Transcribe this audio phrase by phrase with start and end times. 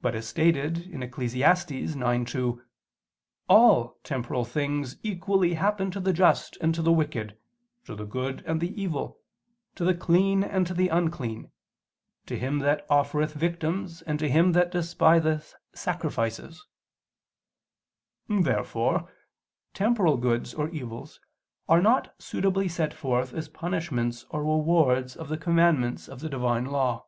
[0.00, 1.34] But as stated in Eccles.
[1.34, 2.64] 9:2,
[3.48, 7.36] "all" temporal "things equally happen to the just and to the wicked,
[7.84, 9.18] to the good and the evil,
[9.74, 11.50] to the clean and to the unclean,
[12.26, 16.64] to him that offereth victims, and to him that despiseth sacrifices."
[18.28, 19.12] Therefore
[19.74, 21.18] temporal goods or evils
[21.68, 26.66] are not suitably set forth as punishments or rewards of the commandments of the Divine
[26.66, 27.04] law.